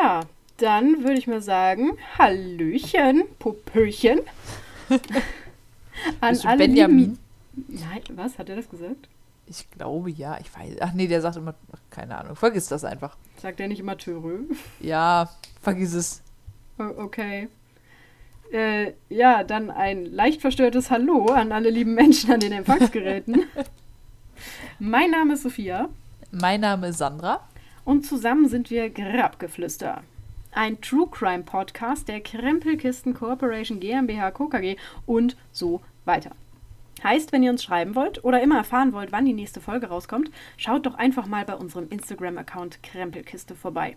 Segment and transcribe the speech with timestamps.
[0.00, 0.20] Ja,
[0.56, 4.20] dann würde ich mal sagen, Hallöchen, Popöchen.
[6.20, 7.18] An alle Benjamin?
[7.54, 7.80] Lieben...
[7.80, 8.38] Nein, was?
[8.38, 9.08] Hat er das gesagt?
[9.46, 10.76] Ich glaube ja, ich weiß.
[10.80, 11.54] Ach nee, der sagt immer,
[11.90, 13.16] keine Ahnung, vergiss das einfach.
[13.36, 14.44] Sagt er nicht immer Törö?
[14.78, 15.28] Ja,
[15.60, 16.22] vergiss es.
[16.78, 17.48] Okay.
[18.52, 23.44] Äh, ja, dann ein leicht verstörtes Hallo an alle lieben Menschen an den Empfangsgeräten.
[24.78, 25.88] mein Name ist Sophia.
[26.30, 27.40] Mein Name ist Sandra.
[27.84, 30.02] Und zusammen sind wir Grabgeflüster.
[30.52, 34.76] Ein True Crime Podcast der Krempelkisten Corporation GmbH KKG
[35.06, 36.32] und so weiter.
[37.02, 40.30] Heißt, wenn ihr uns schreiben wollt oder immer erfahren wollt, wann die nächste Folge rauskommt,
[40.58, 43.96] schaut doch einfach mal bei unserem Instagram-Account Krempelkiste vorbei.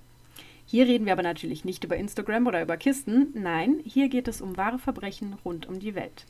[0.66, 3.28] Hier reden wir aber natürlich nicht über Instagram oder über Kisten.
[3.34, 6.26] Nein, hier geht es um wahre Verbrechen rund um die Welt.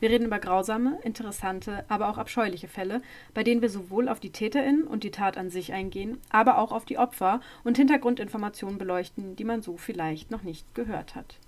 [0.00, 3.02] Wir reden über grausame, interessante, aber auch abscheuliche Fälle,
[3.32, 6.72] bei denen wir sowohl auf die TäterInnen und die Tat an sich eingehen, aber auch
[6.72, 11.38] auf die Opfer und Hintergrundinformationen beleuchten, die man so vielleicht noch nicht gehört hat.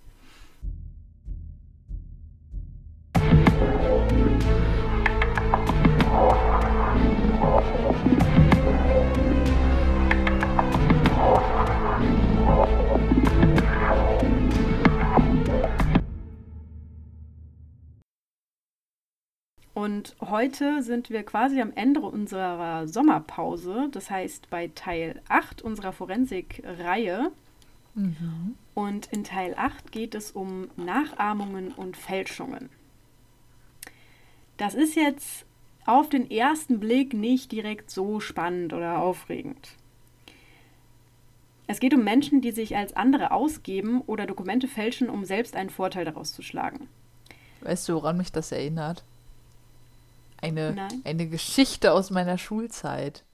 [19.87, 25.93] Und heute sind wir quasi am Ende unserer Sommerpause, das heißt bei Teil 8 unserer
[25.93, 27.31] Forensik-Reihe.
[27.95, 28.57] Mhm.
[28.75, 32.69] Und in Teil 8 geht es um Nachahmungen und Fälschungen.
[34.57, 35.47] Das ist jetzt
[35.85, 39.69] auf den ersten Blick nicht direkt so spannend oder aufregend.
[41.69, 45.71] Es geht um Menschen, die sich als andere ausgeben oder Dokumente fälschen, um selbst einen
[45.71, 46.89] Vorteil daraus zu schlagen.
[47.61, 49.05] Weißt du, woran mich das erinnert?
[50.41, 53.25] Eine, eine Geschichte aus meiner Schulzeit.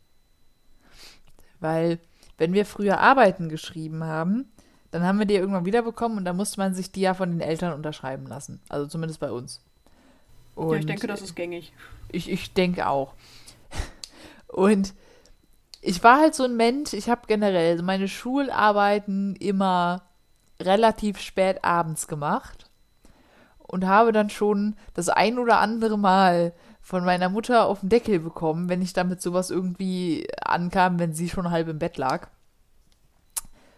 [1.60, 1.98] Weil,
[2.38, 4.50] wenn wir früher Arbeiten geschrieben haben,
[4.90, 7.40] dann haben wir die irgendwann wiederbekommen und da musste man sich die ja von den
[7.40, 8.60] Eltern unterschreiben lassen.
[8.68, 9.60] Also zumindest bei uns.
[10.54, 11.72] Und ja, ich denke, das ist gängig.
[12.10, 13.14] Ich, ich denke auch.
[14.48, 14.92] Und
[15.80, 20.02] ich war halt so ein Mensch, ich habe generell meine Schularbeiten immer
[20.60, 22.70] relativ spät abends gemacht
[23.58, 28.18] und habe dann schon das ein oder andere Mal von meiner Mutter auf den Deckel
[28.18, 32.28] bekommen, wenn ich damit sowas irgendwie ankam, wenn sie schon halb im Bett lag.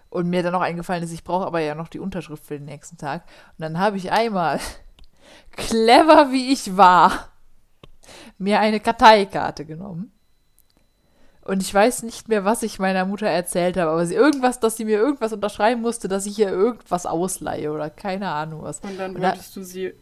[0.09, 2.65] Und mir dann noch eingefallen ist, ich brauche aber ja noch die Unterschrift für den
[2.65, 3.25] nächsten Tag.
[3.59, 4.59] Und dann habe ich einmal,
[5.53, 7.29] clever wie ich war,
[8.39, 10.11] mir eine Karteikarte genommen.
[11.43, 14.79] Und ich weiß nicht mehr, was ich meiner Mutter erzählt habe, aber sie irgendwas, dass
[14.79, 18.81] sie mir irgendwas unterschreiben musste, dass ich ihr irgendwas ausleihe oder keine Ahnung was.
[18.81, 19.93] Und dann wolltest Und du sie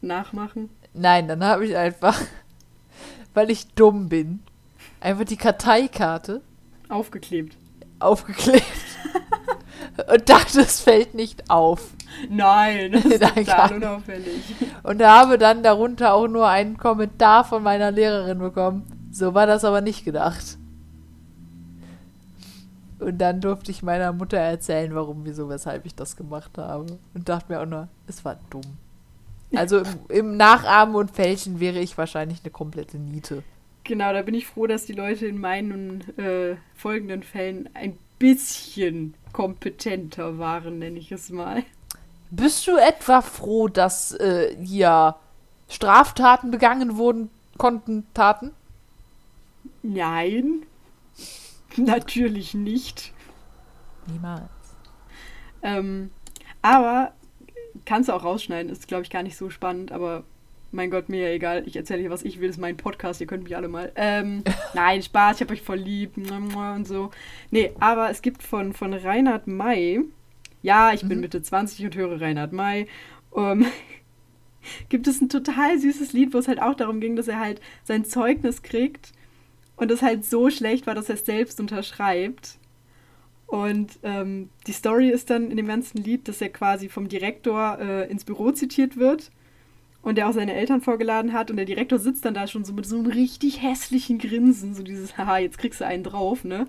[0.00, 0.70] nachmachen?
[0.92, 2.20] Nein, dann habe ich einfach
[3.34, 4.42] weil ich dumm bin,
[5.00, 6.40] einfach die Karteikarte
[6.88, 7.56] aufgeklebt.
[7.98, 8.64] Aufgeklebt.
[10.12, 11.90] und dachte, es fällt nicht auf.
[12.30, 14.42] Nein, das ist total unauffällig.
[14.82, 18.84] Und habe dann darunter auch nur einen Kommentar von meiner Lehrerin bekommen.
[19.10, 20.58] So war das aber nicht gedacht.
[22.98, 26.86] Und dann durfte ich meiner Mutter erzählen, warum, wieso, weshalb ich das gemacht habe.
[27.12, 28.78] Und dachte mir auch nur, es war dumm.
[29.56, 33.42] Also im, im, Nachahmen und Fälschen wäre ich wahrscheinlich eine komplette Niete.
[33.84, 39.14] Genau, da bin ich froh, dass die Leute in meinen äh, folgenden Fällen ein bisschen
[39.32, 41.64] kompetenter waren, nenne ich es mal.
[42.30, 45.16] Bist du etwa froh, dass äh, hier
[45.68, 48.52] Straftaten begangen wurden, konnten Taten?
[49.82, 50.62] Nein,
[51.76, 53.12] natürlich nicht.
[54.06, 54.48] Niemals.
[55.62, 56.10] Ähm,
[56.62, 57.12] aber
[57.84, 60.24] kannst du auch rausschneiden, ist glaube ich gar nicht so spannend, aber
[60.74, 63.20] mein Gott, mir ja egal, ich erzähle hier, was ich will, das ist mein Podcast,
[63.20, 63.92] ihr könnt mich alle mal.
[63.94, 64.42] Ähm,
[64.74, 67.10] nein, Spaß, ich habe euch voll lieb und so.
[67.50, 70.00] Nee, aber es gibt von, von Reinhard May,
[70.62, 71.08] ja, ich mhm.
[71.08, 72.86] bin Mitte 20 und höre Reinhard May,
[73.30, 73.64] um,
[74.88, 77.60] gibt es ein total süßes Lied, wo es halt auch darum ging, dass er halt
[77.84, 79.12] sein Zeugnis kriegt
[79.76, 82.58] und es halt so schlecht war, dass er es selbst unterschreibt.
[83.54, 87.78] Und ähm, die Story ist dann in dem ganzen Lied, dass er quasi vom Direktor
[87.78, 89.30] äh, ins Büro zitiert wird
[90.02, 92.72] und er auch seine Eltern vorgeladen hat und der Direktor sitzt dann da schon so
[92.72, 96.66] mit so einem richtig hässlichen Grinsen, so dieses, haha, jetzt kriegst du einen drauf, ne?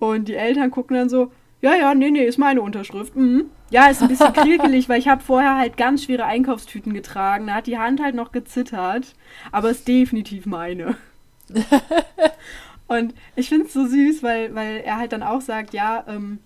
[0.00, 3.14] Und die Eltern gucken dann so, ja, ja, nee, nee, ist meine Unterschrift.
[3.14, 3.44] Mhm.
[3.70, 7.54] Ja, ist ein bisschen kriegelig, weil ich habe vorher halt ganz schwere Einkaufstüten getragen, da
[7.54, 9.14] hat die Hand halt noch gezittert,
[9.52, 10.96] aber ist definitiv meine.
[12.92, 16.40] Und ich finde es so süß, weil, weil er halt dann auch sagt, ja, ähm,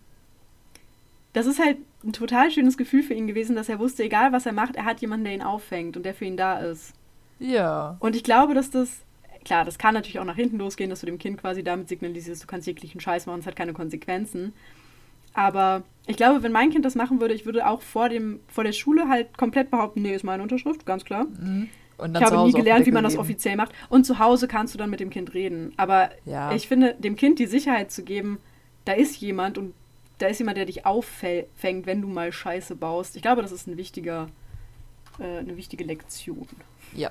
[1.32, 4.46] das ist halt ein total schönes Gefühl für ihn gewesen, dass er wusste, egal was
[4.46, 6.94] er macht, er hat jemanden, der ihn auffängt und der für ihn da ist.
[7.40, 7.96] Ja.
[7.98, 9.00] Und ich glaube, dass das,
[9.44, 12.44] klar, das kann natürlich auch nach hinten losgehen, dass du dem Kind quasi damit signalisierst,
[12.44, 14.52] du kannst jeglichen Scheiß machen, es hat keine Konsequenzen.
[15.34, 18.62] Aber ich glaube, wenn mein Kind das machen würde, ich würde auch vor, dem, vor
[18.62, 21.24] der Schule halt komplett behaupten, nee, ist meine Unterschrift, ganz klar.
[21.24, 21.68] Mhm.
[21.98, 23.72] Ich habe nie gelernt, wie man das offiziell macht.
[23.88, 25.72] Und zu Hause kannst du dann mit dem Kind reden.
[25.76, 26.52] Aber Ja.
[26.52, 28.38] ich finde, dem Kind die Sicherheit zu geben,
[28.84, 29.74] da ist jemand und
[30.18, 33.16] da ist jemand, der dich auffängt, wenn du mal Scheiße baust.
[33.16, 34.28] Ich glaube, das ist ein wichtiger,
[35.18, 36.46] äh, eine wichtige Lektion.
[36.94, 37.10] Ja.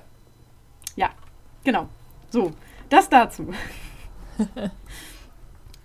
[0.95, 1.09] Ja,
[1.63, 1.89] genau.
[2.29, 2.51] So,
[2.89, 3.51] das dazu.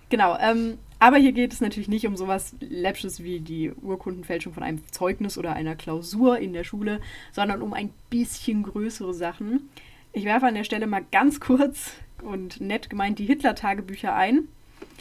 [0.09, 4.61] genau, ähm, aber hier geht es natürlich nicht um sowas Läppsches wie die Urkundenfälschung von
[4.61, 7.01] einem Zeugnis oder einer Klausur in der Schule,
[7.31, 9.67] sondern um ein bisschen größere Sachen.
[10.13, 14.47] Ich werfe an der Stelle mal ganz kurz und nett gemeint die Hitler-Tagebücher ein.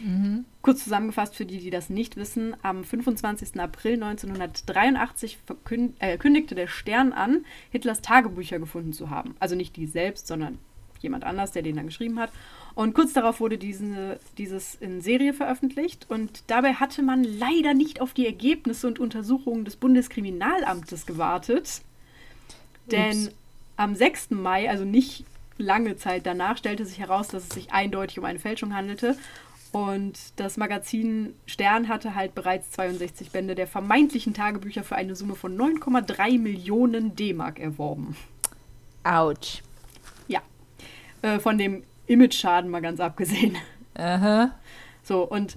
[0.03, 0.47] Mhm.
[0.63, 3.61] Kurz zusammengefasst für die, die das nicht wissen, am 25.
[3.61, 9.35] April 1983 verkün- äh, kündigte der Stern an, Hitlers Tagebücher gefunden zu haben.
[9.39, 10.57] Also nicht die selbst, sondern
[11.01, 12.31] jemand anders, der den dann geschrieben hat.
[12.75, 18.01] Und kurz darauf wurde diese, dieses in Serie veröffentlicht und dabei hatte man leider nicht
[18.01, 21.83] auf die Ergebnisse und Untersuchungen des Bundeskriminalamtes gewartet.
[22.91, 23.35] Denn Ups.
[23.77, 24.31] am 6.
[24.31, 25.25] Mai, also nicht
[25.59, 29.17] lange Zeit danach, stellte sich heraus, dass es sich eindeutig um eine Fälschung handelte.
[29.73, 35.37] Und das Magazin Stern hatte halt bereits 62 Bände der vermeintlichen Tagebücher für eine Summe
[35.37, 38.17] von 9,3 Millionen D-Mark erworben.
[39.05, 39.63] Autsch.
[40.27, 40.41] Ja.
[41.23, 43.57] Äh, von dem Image-Schaden mal ganz abgesehen.
[43.95, 44.51] Aha.
[45.03, 45.57] So, und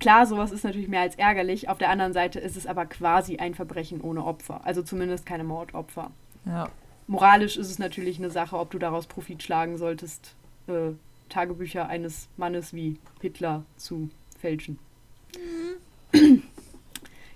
[0.00, 1.68] klar, sowas ist natürlich mehr als ärgerlich.
[1.68, 4.60] Auf der anderen Seite ist es aber quasi ein Verbrechen ohne Opfer.
[4.64, 6.10] Also zumindest keine Mordopfer.
[6.44, 6.68] Ja.
[7.06, 10.34] Moralisch ist es natürlich eine Sache, ob du daraus Profit schlagen solltest,
[10.66, 10.92] äh,
[11.28, 14.78] Tagebücher eines Mannes wie Hitler zu fälschen.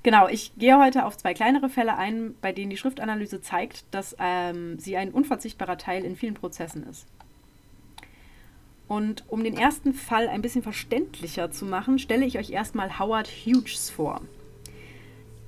[0.03, 4.17] Genau, ich gehe heute auf zwei kleinere Fälle ein, bei denen die Schriftanalyse zeigt, dass
[4.19, 7.07] ähm, sie ein unverzichtbarer Teil in vielen Prozessen ist.
[8.93, 13.27] Und um den ersten Fall ein bisschen verständlicher zu machen, stelle ich euch erstmal Howard
[13.27, 14.21] Hughes vor.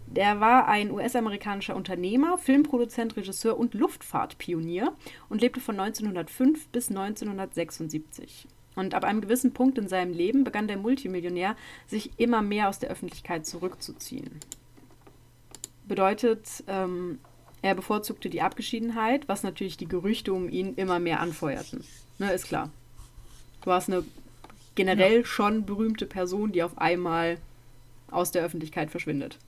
[0.07, 4.95] Der war ein US-amerikanischer Unternehmer, Filmproduzent, Regisseur und Luftfahrtpionier
[5.29, 8.49] und lebte von 1905 bis 1976.
[8.77, 11.55] Und ab einem gewissen Punkt in seinem Leben begann der Multimillionär
[11.87, 14.41] sich immer mehr aus der Öffentlichkeit zurückzuziehen.
[15.87, 17.19] Bedeutet, ähm,
[17.61, 21.85] er bevorzugte die Abgeschiedenheit, was natürlich die Gerüchte um ihn immer mehr anfeuerten.
[22.19, 22.71] Ne, ist klar.
[23.65, 24.05] Du hast eine
[24.75, 27.39] generell schon berühmte Person, die auf einmal
[28.11, 29.39] aus der Öffentlichkeit verschwindet.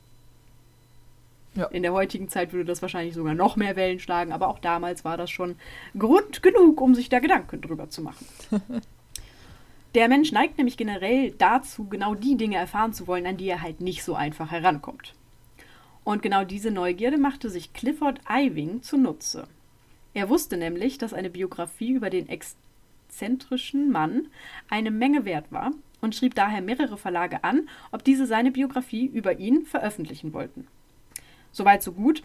[1.54, 1.66] Ja.
[1.66, 5.04] In der heutigen Zeit würde das wahrscheinlich sogar noch mehr Wellen schlagen, aber auch damals
[5.04, 5.56] war das schon
[5.98, 8.26] Grund genug, um sich da Gedanken drüber zu machen.
[9.94, 13.62] Der Mensch neigt nämlich generell dazu, genau die Dinge erfahren zu wollen, an die er
[13.62, 15.14] halt nicht so einfach herankommt.
[16.04, 19.46] Und genau diese Neugierde machte sich Clifford Iving zunutze.
[20.12, 22.28] Er wusste nämlich, dass eine Biografie über den
[23.06, 24.28] exzentrischen Mann
[24.68, 25.70] eine Menge wert war
[26.00, 30.66] und schrieb daher mehrere Verlage an, ob diese seine Biografie über ihn veröffentlichen wollten.
[31.52, 32.22] Soweit so gut.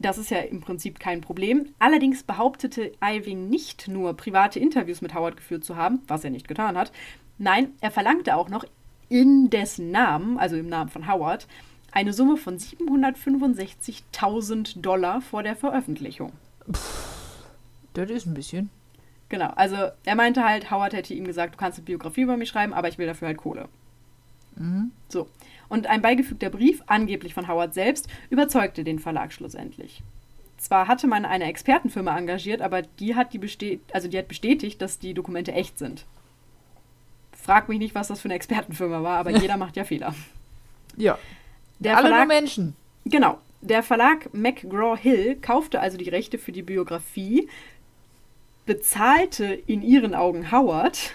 [0.00, 1.74] Das ist ja im Prinzip kein Problem.
[1.80, 6.46] Allerdings behauptete Iving nicht nur private Interviews mit Howard geführt zu haben, was er nicht
[6.46, 6.92] getan hat.
[7.38, 8.64] Nein, er verlangte auch noch
[9.08, 11.48] in dessen Namen, also im Namen von Howard,
[11.90, 16.30] eine Summe von 765.000 Dollar vor der Veröffentlichung.
[17.94, 18.70] Das ist ein bisschen.
[19.28, 22.48] Genau, also er meinte halt, Howard hätte ihm gesagt, du kannst eine Biografie über mich
[22.48, 23.68] schreiben, aber ich will dafür halt Kohle.
[24.56, 24.90] Mhm.
[25.08, 25.28] So.
[25.68, 30.02] Und ein beigefügter Brief, angeblich von Howard selbst, überzeugte den Verlag schlussendlich.
[30.56, 34.82] Zwar hatte man eine Expertenfirma engagiert, aber die hat, die bestät also die hat bestätigt,
[34.82, 36.04] dass die Dokumente echt sind.
[37.32, 40.14] Frag mich nicht, was das für eine Expertenfirma war, aber jeder macht ja Fehler.
[40.96, 41.18] Ja.
[41.78, 42.76] Der Alle Verlag, nur Menschen.
[43.04, 43.38] Genau.
[43.60, 47.48] Der Verlag McGraw-Hill kaufte also die Rechte für die Biografie,
[48.68, 51.14] bezahlte in ihren Augen Howard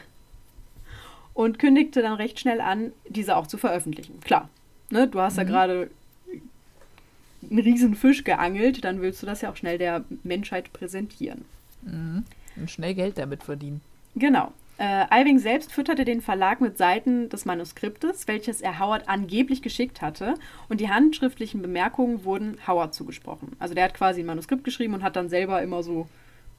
[1.36, 4.20] und kündigte dann recht schnell an, diese auch zu veröffentlichen.
[4.22, 4.50] Klar,
[4.90, 5.92] ne, du hast ja gerade
[7.48, 11.46] einen riesen Fisch geangelt, dann willst du das ja auch schnell der Menschheit präsentieren.
[11.84, 12.26] Mhm.
[12.56, 13.82] Und schnell Geld damit verdienen.
[14.16, 14.52] Genau.
[14.80, 20.02] Äh, Iving selbst fütterte den Verlag mit Seiten des Manuskriptes, welches er Howard angeblich geschickt
[20.02, 20.34] hatte,
[20.70, 23.56] und die handschriftlichen Bemerkungen wurden Howard zugesprochen.
[23.60, 26.08] Also der hat quasi ein Manuskript geschrieben und hat dann selber immer so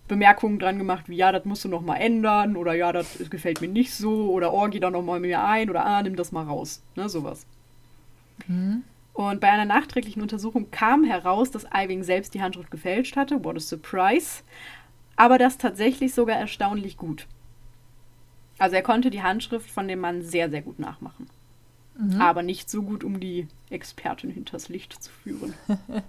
[0.08, 3.60] Bemerkungen dran gemacht, wie ja, das musst du noch mal ändern oder ja, das gefällt
[3.60, 6.32] mir nicht so oder oh, geh da noch mal mir ein oder ah, nimm das
[6.32, 6.82] mal raus.
[6.94, 7.46] Ne, sowas.
[9.14, 13.44] Und bei einer nachträglichen Untersuchung kam heraus, dass Iving selbst die Handschrift gefälscht hatte.
[13.44, 14.42] What a surprise.
[15.16, 17.26] Aber das tatsächlich sogar erstaunlich gut.
[18.58, 21.28] Also er konnte die Handschrift von dem Mann sehr, sehr gut nachmachen.
[22.18, 25.54] Aber nicht so gut, um die Expertin hinters Licht zu führen.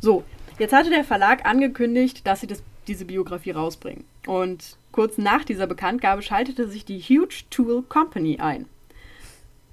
[0.00, 0.22] so,
[0.58, 4.04] jetzt hatte der Verlag angekündigt, dass sie das, diese Biografie rausbringen.
[4.26, 8.66] Und kurz nach dieser Bekanntgabe schaltete sich die Huge Tool Company ein.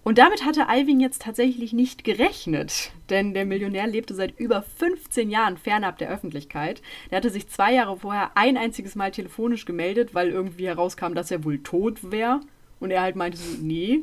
[0.05, 5.31] Und damit hatte Alvin jetzt tatsächlich nicht gerechnet, denn der Millionär lebte seit über 15
[5.31, 6.83] Jahren fernab der Öffentlichkeit.
[7.09, 11.31] Er hatte sich zwei Jahre vorher ein einziges Mal telefonisch gemeldet, weil irgendwie herauskam, dass
[11.31, 12.41] er wohl tot wäre.
[12.79, 14.01] Und er halt meinte so, nee.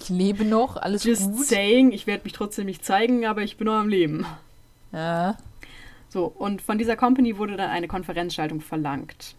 [0.00, 1.46] Ich lebe noch, alles Just gut.
[1.46, 4.26] saying, ich werde mich trotzdem nicht zeigen, aber ich bin noch am Leben.
[4.90, 5.36] Ja.
[6.16, 9.34] So, und von dieser Company wurde dann eine Konferenzschaltung verlangt.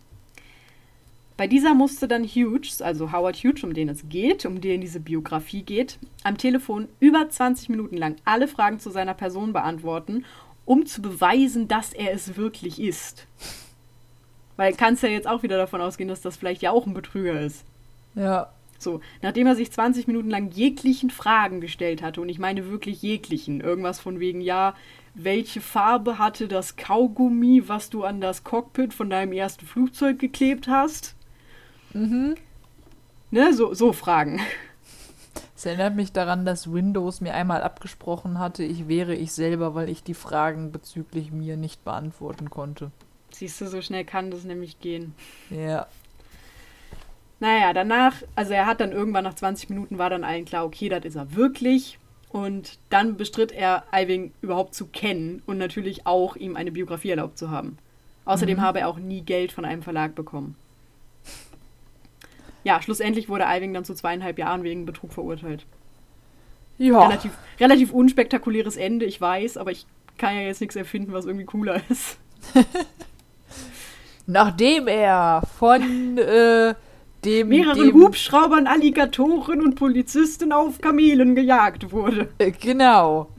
[1.35, 4.99] Bei dieser musste dann Hughes, also Howard Hughes, um den es geht, um den diese
[4.99, 10.23] Biografie geht, am Telefon über 20 Minuten lang alle Fragen zu seiner Person beantworten,
[10.65, 13.25] um zu beweisen, dass er es wirklich ist.
[14.55, 17.41] Weil kannst ja jetzt auch wieder davon ausgehen, dass das vielleicht ja auch ein Betrüger
[17.41, 17.65] ist.
[18.13, 18.51] Ja.
[18.77, 23.01] So, nachdem er sich 20 Minuten lang jeglichen Fragen gestellt hatte, und ich meine wirklich
[23.01, 24.75] jeglichen, irgendwas von wegen, ja,
[25.17, 30.67] welche Farbe hatte das Kaugummi, was du an das Cockpit von deinem ersten Flugzeug geklebt
[30.67, 31.15] hast?
[31.93, 32.35] Mhm.
[33.31, 34.39] Ne, so, so Fragen.
[35.55, 39.89] Es erinnert mich daran, dass Windows mir einmal abgesprochen hatte, ich wäre ich selber, weil
[39.89, 42.91] ich die Fragen bezüglich mir nicht beantworten konnte.
[43.31, 45.15] Siehst du, so schnell kann das nämlich gehen.
[45.49, 45.87] Ja.
[47.39, 50.89] Naja, danach, also er hat dann irgendwann nach 20 Minuten war dann allen klar, okay,
[50.89, 51.97] das ist er wirklich.
[52.29, 57.37] Und dann bestritt er, Iving überhaupt zu kennen und natürlich auch ihm eine Biografie erlaubt
[57.37, 57.77] zu haben.
[58.25, 58.61] Außerdem Mhm.
[58.61, 60.55] habe er auch nie Geld von einem Verlag bekommen.
[62.63, 65.65] Ja, schlussendlich wurde Iving dann zu zweieinhalb Jahren wegen Betrug verurteilt.
[66.77, 67.01] Ja.
[67.07, 69.85] Relativ, relativ unspektakuläres Ende, ich weiß, aber ich
[70.17, 72.17] kann ja jetzt nichts erfinden, was irgendwie cooler ist.
[74.27, 76.75] Nachdem er von äh,
[77.25, 82.29] dem, Mehreren dem Hubschraubern, Alligatoren und Polizisten auf Kamelen gejagt wurde.
[82.37, 83.29] Äh, genau.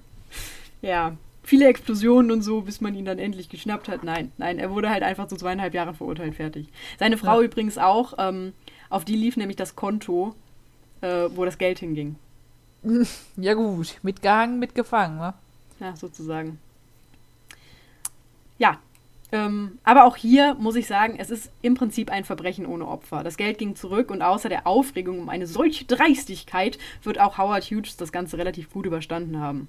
[0.83, 4.05] Ja, viele Explosionen und so, bis man ihn dann endlich geschnappt hat.
[4.05, 6.69] Nein, nein, er wurde halt einfach zu zweieinhalb Jahren verurteilt, fertig.
[6.99, 7.47] Seine Frau Ja.
[7.47, 8.53] übrigens auch, ähm,
[8.91, 10.35] auf die lief nämlich das Konto,
[11.01, 12.17] äh, wo das Geld hinging.
[13.37, 15.35] Ja gut, mitgehangen, mitgefangen, wa?
[15.81, 16.59] Ja, sozusagen.
[18.59, 18.79] Ja,
[19.31, 23.23] ähm, aber auch hier muss ich sagen, es ist im Prinzip ein Verbrechen ohne Opfer.
[23.23, 27.65] Das Geld ging zurück und außer der Aufregung um eine solche Dreistigkeit wird auch Howard
[27.65, 29.69] Hughes das Ganze relativ gut überstanden haben.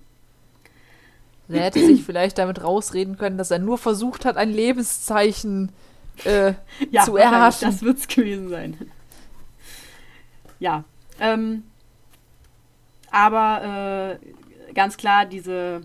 [1.49, 5.71] Er hätte sich vielleicht damit rausreden können, dass er nur versucht hat, ein Lebenszeichen
[6.23, 6.53] äh,
[6.91, 7.69] ja, zu erhaschen.
[7.69, 8.77] Das wird es gewesen sein.
[10.59, 10.83] Ja,
[11.19, 11.63] ähm,
[13.11, 15.81] aber äh, ganz klar, diese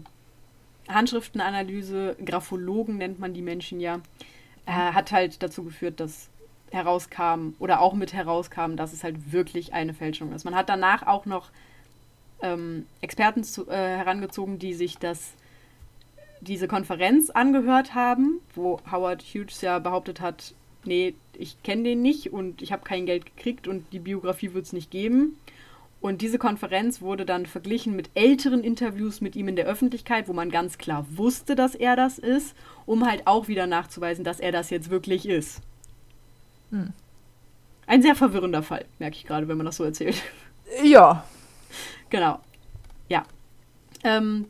[0.88, 4.00] Handschriftenanalyse, Graphologen nennt man die Menschen ja,
[4.66, 6.28] äh, hat halt dazu geführt, dass
[6.70, 10.44] herauskam oder auch mit herauskam, dass es halt wirklich eine Fälschung ist.
[10.44, 11.50] Man hat danach auch noch
[12.42, 15.34] ähm, Experten zu, äh, herangezogen, die sich das
[16.40, 22.32] diese Konferenz angehört haben, wo Howard Hughes ja behauptet hat, nee, ich kenne den nicht
[22.32, 25.38] und ich habe kein Geld gekriegt und die Biografie wird es nicht geben.
[26.04, 30.34] Und diese Konferenz wurde dann verglichen mit älteren Interviews mit ihm in der Öffentlichkeit, wo
[30.34, 34.52] man ganz klar wusste, dass er das ist, um halt auch wieder nachzuweisen, dass er
[34.52, 35.62] das jetzt wirklich ist.
[36.68, 36.92] Hm.
[37.86, 40.22] Ein sehr verwirrender Fall, merke ich gerade, wenn man das so erzählt.
[40.82, 41.24] Ja.
[42.10, 42.38] Genau.
[43.08, 43.24] Ja.
[44.02, 44.44] Ähm,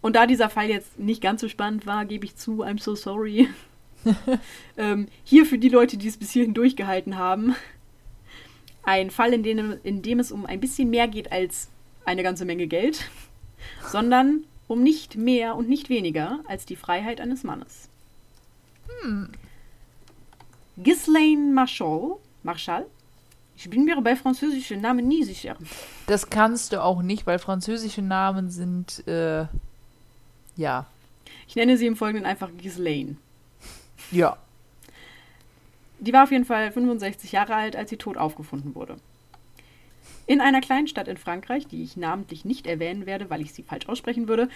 [0.00, 2.96] und da dieser Fall jetzt nicht ganz so spannend war, gebe ich zu, I'm so
[2.96, 3.48] sorry.
[4.76, 7.54] ähm, hier für die Leute, die es bis hierhin durchgehalten haben,
[8.82, 11.68] ein Fall, in dem, in dem es um ein bisschen mehr geht als
[12.04, 13.10] eine ganze Menge Geld,
[13.90, 17.88] sondern um nicht mehr und nicht weniger als die Freiheit eines Mannes.
[20.76, 22.86] Ghislaine Marshall, Marshall,
[23.56, 25.56] ich bin mir bei französischen Namen nie sicher.
[26.06, 29.46] Das kannst du auch nicht, weil französische Namen sind, äh,
[30.56, 30.86] ja.
[31.46, 33.16] Ich nenne sie im Folgenden einfach Ghislaine.
[34.10, 34.38] Ja.
[36.00, 38.96] Die war auf jeden Fall 65 Jahre alt, als sie tot aufgefunden wurde.
[40.26, 43.62] In einer kleinen Stadt in Frankreich, die ich namentlich nicht erwähnen werde, weil ich sie
[43.62, 44.48] falsch aussprechen würde,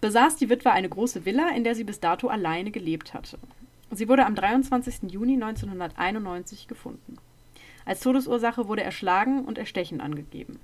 [0.00, 3.38] besaß die Witwe eine große Villa, in der sie bis dato alleine gelebt hatte.
[3.90, 5.10] Sie wurde am 23.
[5.10, 7.16] Juni 1991 gefunden.
[7.84, 10.60] Als Todesursache wurde Erschlagen und Erstechen angegeben.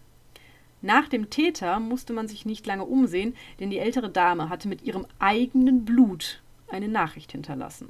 [0.83, 4.83] Nach dem Täter musste man sich nicht lange umsehen, denn die ältere Dame hatte mit
[4.83, 7.89] ihrem eigenen Blut eine Nachricht hinterlassen.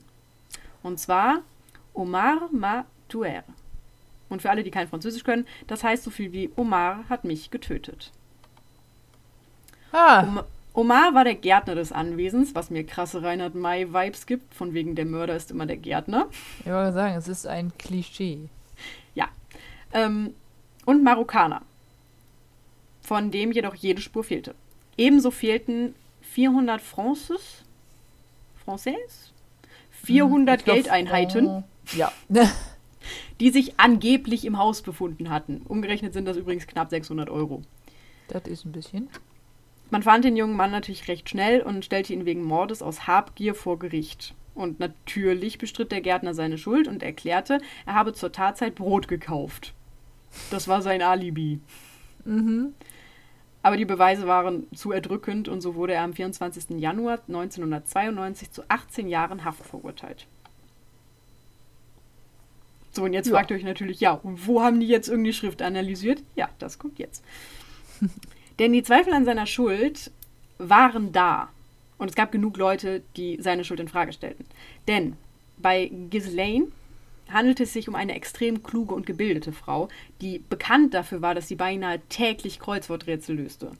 [0.82, 1.42] Und zwar
[1.98, 3.42] Omar m'a tuer.
[4.28, 7.50] Und für alle, die kein Französisch können, das heißt so viel wie Omar hat mich
[7.50, 8.12] getötet.
[9.92, 10.40] Ah, Om
[10.74, 15.06] Omar war der Gärtner des Anwesens, was mir krasse Reinhard May-Vibes gibt, von wegen der
[15.06, 16.28] Mörder ist immer der Gärtner.
[16.60, 18.48] ich wollte sagen, es ist ein Klischee.
[19.14, 19.28] Ja.
[19.92, 20.34] Ähm,
[20.84, 21.62] und Marokkaner,
[23.02, 24.54] von dem jedoch jede Spur fehlte.
[24.96, 27.32] Ebenso fehlten 400 Francs,
[28.64, 29.30] Français?
[29.90, 31.46] 400 Ich glaub, Geldeinheiten.
[31.46, 32.12] oh, Ja.
[33.40, 35.62] die sich angeblich im Haus befunden hatten.
[35.66, 37.62] Umgerechnet sind das übrigens knapp 600 Euro.
[38.28, 39.08] Das ist ein bisschen.
[39.90, 43.54] Man fand den jungen Mann natürlich recht schnell und stellte ihn wegen Mordes aus Habgier
[43.54, 44.34] vor Gericht.
[44.54, 49.72] Und natürlich bestritt der Gärtner seine Schuld und erklärte, er habe zur Tatzeit Brot gekauft.
[50.50, 51.60] Das war sein Alibi.
[52.24, 52.74] Mhm.
[53.62, 56.78] Aber die Beweise waren zu erdrückend und so wurde er am 24.
[56.78, 60.26] Januar 1992 zu 18 Jahren Haft verurteilt.
[62.98, 63.34] So, und jetzt Ja.
[63.34, 66.20] fragt ihr euch natürlich, ja, und wo haben die jetzt irgendeine Schrift analysiert?
[66.34, 67.22] Ja, das kommt jetzt.
[68.58, 70.10] Denn die Zweifel an seiner Schuld
[70.58, 71.48] waren da.
[71.98, 74.44] Und es gab genug Leute, die seine Schuld in Frage stellten.
[74.88, 75.16] Denn
[75.58, 76.72] bei Ghislaine
[77.28, 79.88] handelt es sich um eine extrem kluge und gebildete Frau,
[80.20, 83.70] die bekannt dafür war, dass sie beinahe täglich Kreuzworträtsel löste.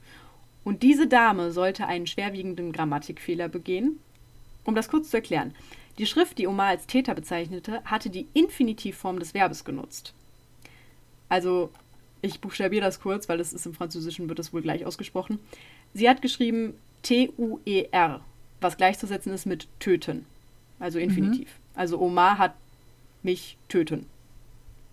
[0.63, 3.99] Und diese Dame sollte einen schwerwiegenden Grammatikfehler begehen.
[4.63, 5.53] Um das kurz zu erklären.
[5.99, 10.13] Die Schrift, die Omar als Täter bezeichnete, hatte die Infinitivform des Verbes genutzt.
[11.27, 11.71] Also,
[12.21, 15.39] ich buchstabiere das kurz, weil das ist im Französischen, wird das wohl gleich ausgesprochen.
[15.93, 18.21] Sie hat geschrieben T-U-E-R,
[18.61, 20.25] was gleichzusetzen ist mit töten.
[20.79, 21.59] Also Infinitiv.
[21.75, 22.55] Also Omar hat
[23.21, 24.05] mich töten.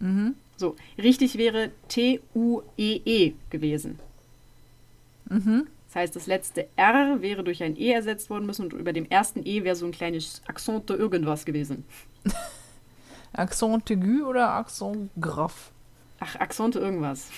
[0.00, 0.34] Mhm.
[0.56, 4.00] So, richtig wäre T-U-E-E gewesen.
[5.28, 5.68] Mhm.
[5.86, 9.06] Das heißt, das letzte R wäre durch ein E ersetzt worden müssen und über dem
[9.06, 11.84] ersten E wäre so ein kleines Akzent irgendwas gewesen.
[13.32, 15.54] Accent aigu oder Accent grave?
[16.20, 17.28] Ach, Akzente irgendwas.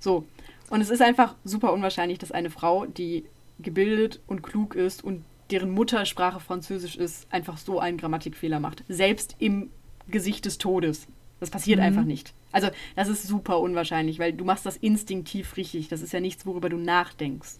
[0.00, 0.26] So.
[0.70, 3.26] Und es ist einfach super unwahrscheinlich, dass eine Frau, die
[3.58, 8.82] gebildet und klug ist und deren Muttersprache Französisch ist, einfach so einen Grammatikfehler macht.
[8.88, 9.70] Selbst im
[10.08, 11.06] Gesicht des Todes.
[11.40, 11.84] Das passiert Mhm.
[11.86, 12.32] einfach nicht.
[12.52, 15.88] Also, das ist super unwahrscheinlich, weil du machst das instinktiv richtig.
[15.88, 17.56] Das ist ja nichts, worüber du nachdenkst.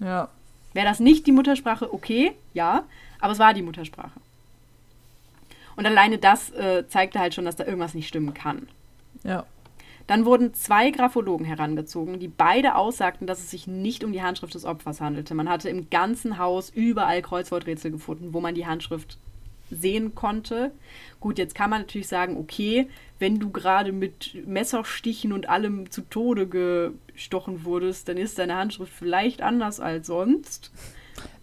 [0.00, 0.28] Ja.
[0.72, 2.84] Wäre das nicht die Muttersprache, okay, ja,
[3.20, 4.18] aber es war die Muttersprache.
[5.76, 8.68] Und alleine das äh, zeigte halt schon, dass da irgendwas nicht stimmen kann.
[9.24, 9.44] Ja.
[10.06, 14.54] Dann wurden zwei Graphologen herangezogen, die beide aussagten, dass es sich nicht um die Handschrift
[14.54, 15.34] des Opfers handelte.
[15.34, 19.18] Man hatte im ganzen Haus überall Kreuzworträtsel gefunden, wo man die Handschrift
[19.74, 20.72] sehen konnte.
[21.20, 26.02] Gut, jetzt kann man natürlich sagen, okay, wenn du gerade mit Messerstichen und allem zu
[26.02, 30.72] Tode gestochen wurdest, dann ist deine Handschrift vielleicht anders als sonst.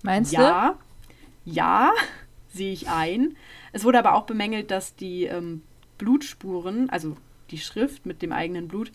[0.04, 0.42] Meinst du?
[0.42, 0.78] Ja,
[1.46, 1.92] ja,
[2.54, 3.36] sehe ich ein.
[3.72, 5.62] Es wurde aber auch bemängelt, dass die ähm,
[5.98, 7.16] Blutspuren, also
[7.52, 8.92] die Schrift mit dem eigenen Blut,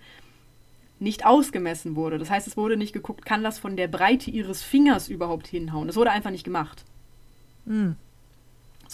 [1.00, 2.18] nicht ausgemessen wurde.
[2.18, 5.86] Das heißt, es wurde nicht geguckt, kann das von der Breite ihres Fingers überhaupt hinhauen.
[5.86, 6.84] Das wurde einfach nicht gemacht.
[7.66, 7.96] Hm.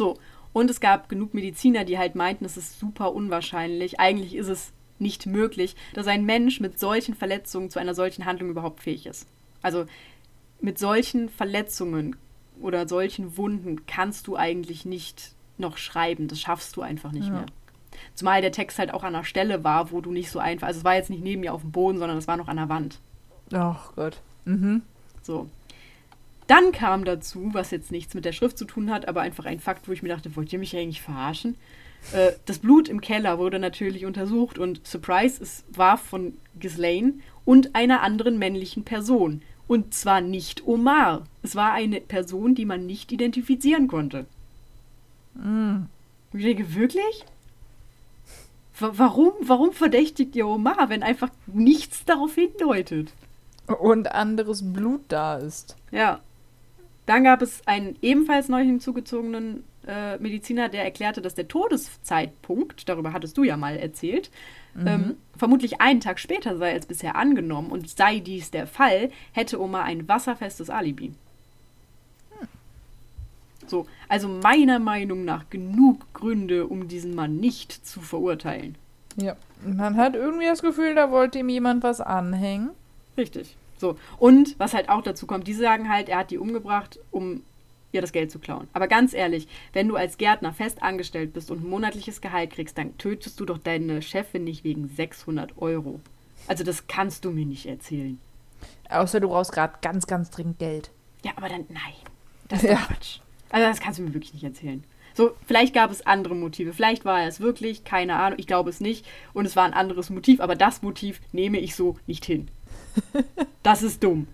[0.00, 0.16] So,
[0.54, 4.00] und es gab genug Mediziner, die halt meinten, es ist super unwahrscheinlich.
[4.00, 8.48] Eigentlich ist es nicht möglich, dass ein Mensch mit solchen Verletzungen zu einer solchen Handlung
[8.48, 9.26] überhaupt fähig ist.
[9.60, 9.84] Also
[10.58, 12.16] mit solchen Verletzungen
[12.62, 16.28] oder solchen Wunden kannst du eigentlich nicht noch schreiben.
[16.28, 17.32] Das schaffst du einfach nicht Ja.
[17.34, 17.46] mehr.
[18.14, 20.68] Zumal der Text halt auch an einer Stelle war, wo du nicht so einfach.
[20.68, 22.56] Also es war jetzt nicht neben mir auf dem Boden, sondern es war noch an
[22.56, 23.00] der Wand.
[23.52, 24.22] Ach Gott.
[24.46, 24.80] Mhm.
[25.22, 25.50] So.
[26.50, 29.60] Dann kam dazu, was jetzt nichts mit der Schrift zu tun hat, aber einfach ein
[29.60, 31.54] Fakt, wo ich mir dachte, wollt ihr mich eigentlich verarschen?
[32.12, 37.74] Äh, das Blut im Keller wurde natürlich untersucht und Surprise, es war von Ghislaine und
[37.76, 39.42] einer anderen männlichen Person.
[39.68, 41.24] Und zwar nicht Omar.
[41.42, 44.26] Es war eine Person, die man nicht identifizieren konnte.
[45.36, 45.88] Und
[46.32, 47.24] ich denke, wirklich?
[48.78, 53.12] Wa- Warum, warum verdächtigt ihr Omar, wenn einfach nichts darauf hindeutet?
[53.80, 55.76] Und anderes Blut da ist.
[55.92, 56.18] Ja.
[57.06, 63.12] Dann gab es einen ebenfalls neu hinzugezogenen äh, Mediziner, der erklärte, dass der Todeszeitpunkt, darüber
[63.12, 64.30] hattest du ja mal erzählt,
[64.78, 69.60] ähm, vermutlich einen Tag später sei als bisher angenommen und sei dies der Fall, hätte
[69.60, 71.12] Oma ein wasserfestes Alibi.
[73.66, 78.74] So, also meiner Meinung nach genug Gründe, um diesen Mann nicht zu verurteilen.
[79.16, 79.36] Ja.
[79.64, 82.70] Man hat irgendwie das Gefühl, da wollte ihm jemand was anhängen.
[83.16, 83.56] Richtig.
[83.80, 83.96] So.
[84.18, 87.42] Und was halt auch dazu kommt, die sagen halt, er hat die umgebracht, um
[87.92, 88.68] ihr das Geld zu klauen.
[88.72, 92.78] Aber ganz ehrlich, wenn du als Gärtner fest angestellt bist und ein monatliches Gehalt kriegst,
[92.78, 96.00] dann tötest du doch deine Chefin nicht wegen 600 Euro.
[96.46, 98.20] Also das kannst du mir nicht erzählen.
[98.88, 100.90] Außer du brauchst gerade ganz, ganz dringend Geld.
[101.24, 101.94] Ja, aber dann, nein.
[102.48, 102.76] Das ist Ja.
[102.76, 103.18] Quatsch.
[103.50, 104.84] Also das kannst du mir wirklich nicht erzählen.
[105.14, 106.72] So, vielleicht gab es andere Motive.
[106.72, 109.04] Vielleicht war er es wirklich, keine Ahnung, ich glaube es nicht.
[109.32, 112.48] Und es war ein anderes Motiv, aber das Motiv nehme ich so nicht hin.
[113.62, 114.26] Das ist dumm.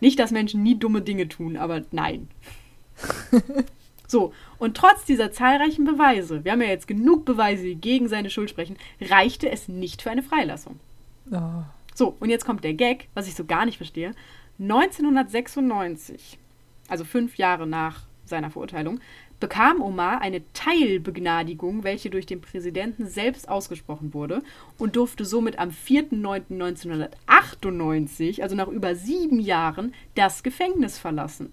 [0.00, 2.28] Nicht, dass Menschen nie dumme Dinge tun, aber nein.
[4.10, 8.30] So, und trotz dieser zahlreichen Beweise, wir haben ja jetzt genug Beweise, die gegen seine
[8.30, 10.80] Schuld sprechen, reichte es nicht für eine Freilassung.
[11.30, 11.62] Oh.
[11.94, 14.14] So, und jetzt kommt der Gag, was ich so gar nicht verstehe.
[14.58, 16.38] 1996,
[16.88, 18.98] also fünf Jahre nach seiner Verurteilung,
[19.40, 24.42] bekam Omar eine Teilbegnadigung, welche durch den Präsidenten selbst ausgesprochen wurde
[24.78, 31.52] und durfte somit am 4.9.1998, also nach über sieben Jahren, das Gefängnis verlassen.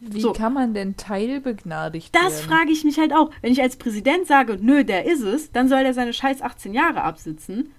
[0.00, 0.32] Wie So.
[0.32, 2.50] kann man denn teilbegnadigt Das werden?
[2.50, 3.30] frage ich mich halt auch.
[3.40, 6.74] Wenn ich als Präsident sage, nö, der ist es, dann soll der seine scheiß 18
[6.74, 7.72] Jahre absitzen.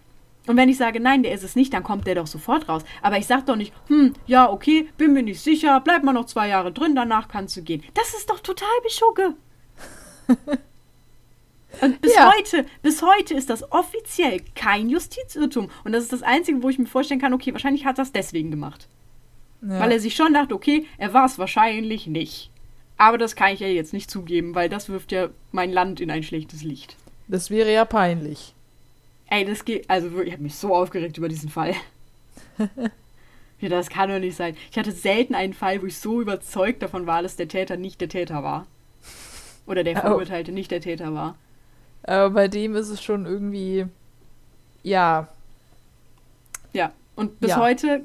[0.48, 2.84] Und wenn ich sage, nein, der ist es nicht, dann kommt der doch sofort raus.
[3.02, 6.26] Aber ich sag doch nicht, hm, ja, okay, bin mir nicht sicher, bleib mal noch
[6.26, 7.84] zwei Jahre drin, danach kannst du gehen.
[7.94, 9.36] Das ist doch total beschugge.
[11.82, 12.32] Und bis Ja.
[12.36, 15.70] heute, bis heute ist das offiziell kein Justizirrtum.
[15.84, 18.12] Und das ist das Einzige, wo ich mir vorstellen kann, okay, wahrscheinlich hat er das
[18.12, 18.88] deswegen gemacht.
[19.62, 19.80] Ja.
[19.80, 22.52] Weil er sich schon dachte, okay, er war es wahrscheinlich nicht.
[22.98, 26.10] Aber das kann ich ja jetzt nicht zugeben, weil das wirft ja mein Land in
[26.10, 26.96] ein schlechtes Licht.
[27.28, 28.54] das wäre ja peinlich.
[29.30, 29.90] Ey, das geht.
[29.90, 31.74] Also ich habe mich so aufgeregt über diesen Fall.
[33.60, 34.56] ja, das kann doch nicht sein.
[34.72, 38.00] Ich hatte selten einen Fall, wo ich so überzeugt davon war, dass der Täter nicht
[38.02, 38.66] der Täter war.
[39.66, 40.02] Oder der Oh.
[40.02, 41.36] Verurteilte nicht der Täter war.
[42.04, 43.86] Aber bei dem ist es schon irgendwie.
[44.84, 45.28] Ja.
[46.72, 46.92] Ja.
[47.16, 47.58] Und bis Ja.
[47.60, 48.04] heute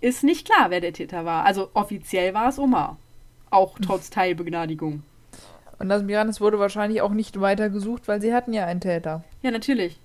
[0.00, 1.44] ist nicht klar, wer der Täter war.
[1.44, 2.98] Also offiziell war es Omar.
[3.50, 5.02] Auch trotz Teilbegnadigung.
[5.78, 9.24] Und das Miranis wurde wahrscheinlich auch nicht weiter gesucht, weil sie hatten ja einen Täter.
[9.42, 9.98] Ja, natürlich.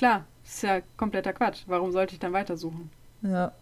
[0.00, 0.24] Klar.
[0.44, 1.64] Das ist ja kompletter Quatsch.
[1.66, 2.90] Warum sollte ich dann weitersuchen?
[3.20, 3.52] Ja.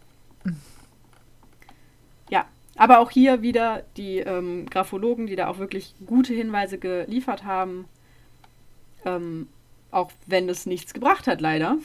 [2.29, 2.45] Ja,
[2.77, 7.89] aber auch hier wieder die ähm, Graphologen, die da auch wirklich gute Hinweise geliefert haben.
[9.03, 9.49] Ähm,
[9.91, 11.77] auch wenn es nichts gebracht hat, leider.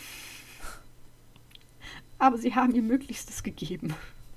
[2.21, 3.93] Aber sie haben ihr Möglichstes gegeben.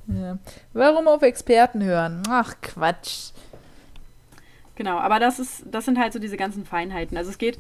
[0.08, 0.40] ja.
[0.74, 2.24] Warum auf Experten hören?
[2.28, 3.34] Ach, Quatsch.
[4.74, 7.18] Genau, aber das ist, das sind halt so diese ganzen Feinheiten.
[7.18, 7.60] Also es geht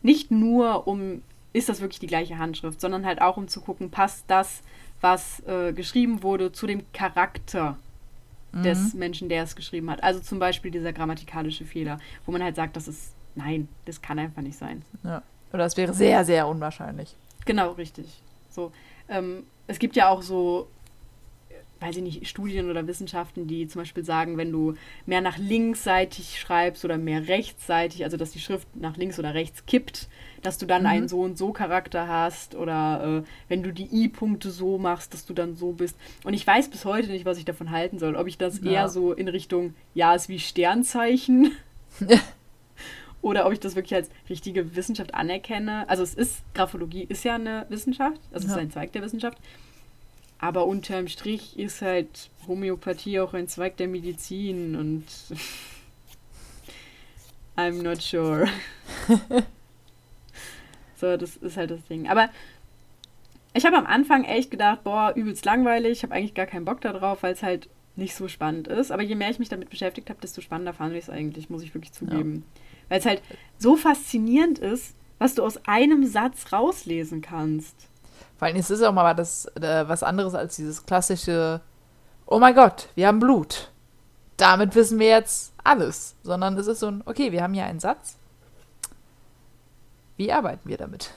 [0.00, 3.90] nicht nur um, ist das wirklich die gleiche Handschrift, sondern halt auch um zu gucken,
[3.90, 4.62] passt das,
[5.00, 7.76] was äh, geschrieben wurde, zu dem Charakter
[8.52, 10.02] des Menschen, der es geschrieben hat.
[10.02, 14.18] Also zum Beispiel dieser grammatikalische Fehler, wo man halt sagt, das ist, nein, das kann
[14.18, 14.82] einfach nicht sein.
[15.04, 15.22] Ja.
[15.52, 17.14] Oder es wäre sehr, sehr unwahrscheinlich.
[17.44, 18.22] Genau, richtig.
[18.48, 18.72] So,
[19.08, 20.68] ähm, es gibt ja auch so,
[21.80, 24.74] weiß ich nicht, Studien oder Wissenschaften, die zum Beispiel sagen, wenn du
[25.06, 29.64] mehr nach linksseitig schreibst oder mehr rechtsseitig, also dass die Schrift nach links oder rechts
[29.66, 30.08] kippt,
[30.42, 34.50] dass du dann einen so und so Charakter hast oder äh, wenn du die I-Punkte
[34.50, 35.96] so machst, dass du dann so bist.
[36.24, 38.14] Und ich weiß bis heute nicht, was ich davon halten soll.
[38.16, 38.72] Ob ich das Ja.
[38.72, 41.52] eher so in Richtung, ja, ist wie Sternzeichen
[43.22, 45.88] oder ob ich das wirklich als richtige Wissenschaft anerkenne.
[45.88, 48.56] Also es ist, Graphologie ist ja eine Wissenschaft, also es Ja.
[48.58, 49.38] ist ein Zweig der Wissenschaft.
[50.40, 55.04] Aber unterm Strich ist halt Homöopathie auch ein Zweig der Medizin und
[57.56, 58.48] I'm not sure.
[60.96, 62.08] so, das ist halt das Ding.
[62.08, 62.30] Aber
[63.52, 66.80] ich habe am Anfang echt gedacht, boah, übelst langweilig, ich habe eigentlich gar keinen Bock
[66.80, 68.90] darauf, weil es halt nicht so spannend ist.
[68.90, 71.62] Aber je mehr ich mich damit beschäftigt habe, desto spannender fand ich es eigentlich, muss
[71.62, 72.44] ich wirklich zugeben.
[72.88, 73.20] Weil es halt
[73.58, 77.89] so faszinierend ist, was du aus einem Satz rauslesen kannst.
[78.40, 81.60] Vor allem, es ist auch mal das, äh, was anderes als dieses klassische,
[82.24, 83.70] oh mein Gott, wir haben Blut.
[84.38, 86.16] Damit wissen wir jetzt alles.
[86.22, 88.16] Sondern es ist so ein, okay, wir haben hier einen Satz.
[90.16, 91.10] Wie arbeiten wir damit?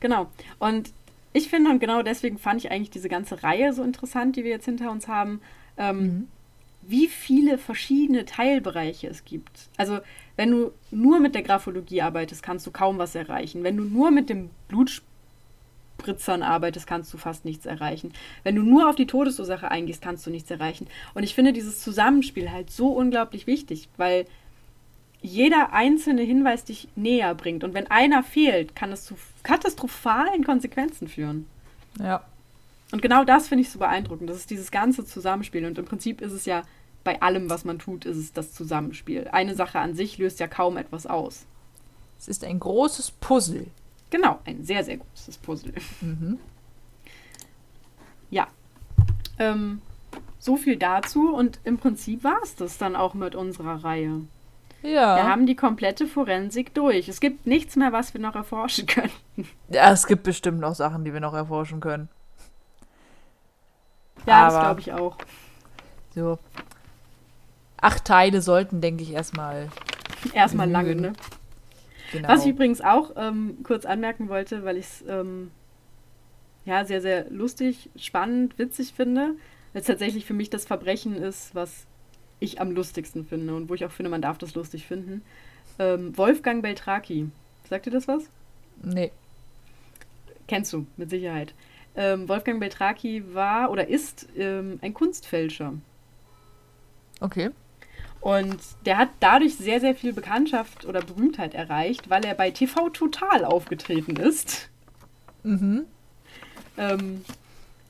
[0.00, 0.30] Genau.
[0.58, 0.90] Und
[1.34, 4.50] ich finde, und genau deswegen fand ich eigentlich diese ganze Reihe so interessant, die wir
[4.50, 5.42] jetzt hinter uns haben,
[5.76, 6.28] ähm,
[6.80, 9.68] wie viele verschiedene Teilbereiche es gibt.
[9.76, 9.98] Also,
[10.36, 13.64] wenn du nur mit der Graphologie arbeitest, kannst du kaum was erreichen.
[13.64, 14.48] Wenn du nur mit dem
[16.00, 18.12] Blutspritzern arbeitest, kannst du fast nichts erreichen.
[18.42, 20.86] Wenn du nur auf die Todesursache eingehst, kannst du nichts erreichen.
[21.14, 24.26] Und ich finde dieses Zusammenspiel halt so unglaublich wichtig, weil
[25.22, 27.62] jeder einzelne Hinweis dich näher bringt.
[27.62, 31.46] Und wenn einer fehlt, kann es zu katastrophalen Konsequenzen führen.
[31.98, 32.24] Ja.
[32.92, 34.28] Und genau das finde ich so beeindruckend.
[34.30, 35.64] Das ist dieses ganze Zusammenspiel.
[35.66, 36.62] Und im Prinzip ist es ja
[37.04, 39.28] bei allem, was man tut, ist es das Zusammenspiel.
[39.28, 41.46] Eine Sache an sich löst ja kaum etwas aus.
[42.18, 43.66] Es ist ein großes Puzzle.
[44.10, 45.72] Genau, ein sehr, sehr großes Puzzle.
[46.00, 46.38] Mhm.
[48.30, 48.48] Ja.
[49.38, 49.80] Ähm,
[50.38, 51.32] so viel dazu.
[51.34, 54.22] Und im Prinzip war es das dann auch mit unserer Reihe.
[54.82, 55.16] Ja.
[55.16, 57.08] Wir haben die komplette Forensik durch.
[57.08, 59.12] Es gibt nichts mehr, was wir noch erforschen können.
[59.68, 59.92] ja.
[59.92, 62.08] Es gibt bestimmt noch Sachen, die wir noch erforschen können.
[64.26, 65.16] Ja, das Aber- glaube ich auch.
[66.14, 66.38] So.
[67.80, 69.68] Acht Teile sollten, denke ich, erstmal.
[70.34, 71.12] Erstmal lange, ne?
[72.12, 72.28] Genau.
[72.28, 75.50] Was ich übrigens auch ähm, kurz anmerken wollte, weil ich es ähm,
[76.64, 79.34] ja sehr, sehr lustig, spannend, witzig finde,
[79.72, 81.86] weil es tatsächlich für mich das Verbrechen ist, was
[82.40, 85.22] ich am lustigsten finde und wo ich auch finde, man darf das lustig finden.
[85.78, 87.28] Ähm, Wolfgang Beltraki.
[87.68, 88.24] Sagt dir das was?
[88.82, 89.12] nee.
[90.48, 91.54] Kennst du, mit Sicherheit.
[91.94, 95.74] Ähm, Wolfgang Beltraki war oder ist ähm, ein Kunstfälscher.
[97.20, 97.50] Okay.
[98.20, 102.90] Und der hat dadurch sehr, sehr viel Bekanntschaft oder Berühmtheit erreicht, weil er bei TV
[102.90, 104.68] Total aufgetreten ist.
[105.42, 105.86] Mhm.
[106.76, 107.22] Ähm,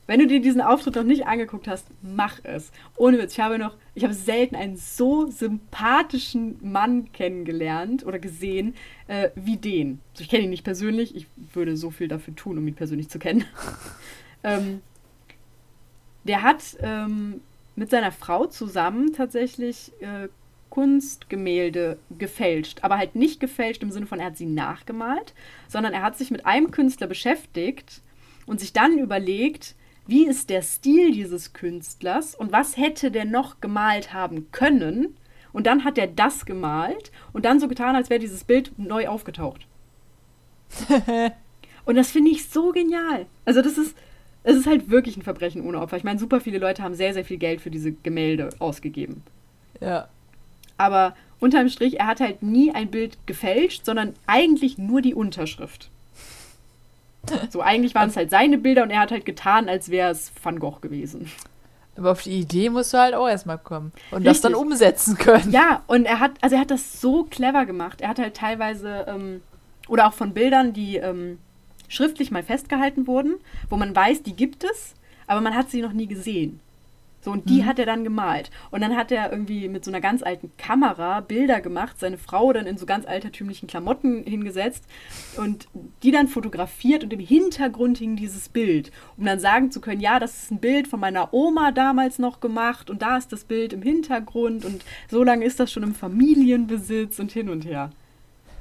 [0.07, 2.71] wenn du dir diesen Auftritt noch nicht angeguckt hast, mach es.
[2.97, 8.75] Ohne Witz, ich habe noch, ich habe selten einen so sympathischen Mann kennengelernt oder gesehen
[9.07, 9.99] äh, wie den.
[10.11, 13.09] Also ich kenne ihn nicht persönlich, ich würde so viel dafür tun, um ihn persönlich
[13.09, 13.45] zu kennen.
[14.43, 14.81] ähm,
[16.23, 17.41] der hat ähm,
[17.75, 20.27] mit seiner Frau zusammen tatsächlich äh,
[20.69, 22.79] Kunstgemälde gefälscht.
[22.81, 25.33] Aber halt nicht gefälscht im Sinne von, er hat sie nachgemalt,
[25.67, 28.01] sondern er hat sich mit einem Künstler beschäftigt
[28.47, 29.75] und sich dann überlegt,
[30.07, 35.15] wie ist der Stil dieses Künstlers und was hätte der noch gemalt haben können.
[35.53, 39.07] Und dann hat er das gemalt und dann so getan, als wäre dieses Bild neu
[39.07, 39.67] aufgetaucht.
[41.85, 43.25] und das finde ich so genial.
[43.43, 43.95] Also das ist,
[44.43, 45.97] es ist halt wirklich ein Verbrechen ohne Opfer.
[45.97, 49.23] Ich meine, super viele Leute haben sehr, sehr viel Geld für diese Gemälde ausgegeben.
[49.79, 50.07] Ja.
[50.77, 55.89] Aber unterm Strich, er hat halt nie ein Bild gefälscht, sondern eigentlich nur die Unterschrift.
[57.51, 60.31] So, eigentlich waren es halt seine Bilder und er hat halt getan, als wäre es
[60.41, 61.29] Van Gogh gewesen.
[61.95, 64.25] Aber auf die Idee musst du halt auch erstmal kommen und Richtig.
[64.25, 65.51] das dann umsetzen können.
[65.51, 68.01] Ja, und er hat, also er hat das so clever gemacht.
[68.01, 69.41] Er hat halt teilweise, ähm,
[69.87, 71.37] oder auch von Bildern, die ähm,
[71.91, 73.35] schriftlich mal festgehalten wurden,
[73.69, 74.95] wo man weiß, die gibt es,
[75.27, 76.59] aber man hat sie noch nie gesehen.
[77.23, 77.65] So, und die mhm.
[77.67, 78.49] hat er dann gemalt.
[78.71, 82.51] Und dann hat er irgendwie mit so einer ganz alten Kamera Bilder gemacht, seine Frau
[82.51, 84.85] dann in so ganz altertümlichen Klamotten hingesetzt
[85.37, 85.67] und
[86.01, 90.19] die dann fotografiert und im Hintergrund hing dieses Bild, um dann sagen zu können, ja,
[90.19, 93.73] das ist ein Bild von meiner Oma damals noch gemacht und da ist das Bild
[93.73, 97.91] im Hintergrund und so lange ist das schon im Familienbesitz und hin und her.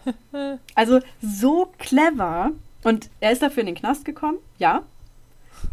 [0.75, 2.53] Also so clever.
[2.85, 4.83] Und er ist dafür in den Knast gekommen, ja,